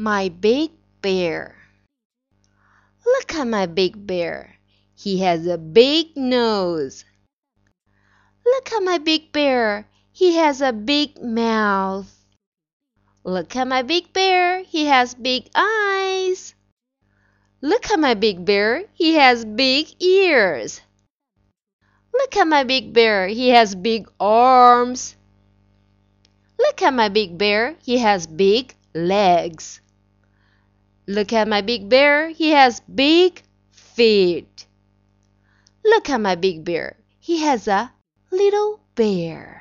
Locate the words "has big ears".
19.16-20.80